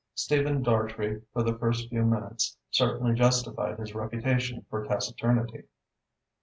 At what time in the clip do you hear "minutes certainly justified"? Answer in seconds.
2.03-3.77